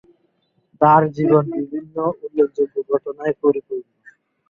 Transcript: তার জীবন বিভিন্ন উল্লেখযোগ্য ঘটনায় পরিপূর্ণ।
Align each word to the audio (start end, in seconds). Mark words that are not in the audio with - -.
তার 0.81 1.01
জীবন 1.15 1.43
বিভিন্ন 1.55 1.95
উল্লেখযোগ্য 2.23 2.75
ঘটনায় 2.91 3.35
পরিপূর্ণ। 3.41 3.85